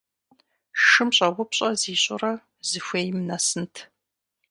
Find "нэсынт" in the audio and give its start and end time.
3.27-3.75